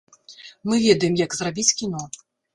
Мы 0.69 0.79
ведаем, 0.85 1.19
як 1.25 1.31
зрабіць 1.41 1.69
кіно. 1.85 2.03